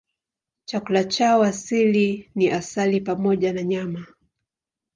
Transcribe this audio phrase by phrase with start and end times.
[0.65, 4.05] Chakula chao asili ni asali pamoja na nyama.